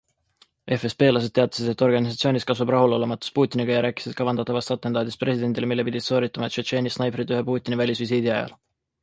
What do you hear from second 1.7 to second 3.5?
et organisatsioonis kasvab rahulolematus